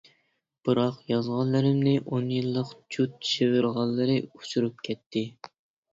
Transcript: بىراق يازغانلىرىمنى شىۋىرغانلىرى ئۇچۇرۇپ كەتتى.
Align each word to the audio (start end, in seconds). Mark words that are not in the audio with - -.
بىراق 0.67 0.95
يازغانلىرىمنى 1.11 1.93
شىۋىرغانلىرى 3.33 4.17
ئۇچۇرۇپ 4.23 4.85
كەتتى. 4.89 5.25